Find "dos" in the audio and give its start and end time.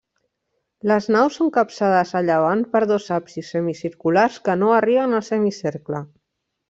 2.93-3.07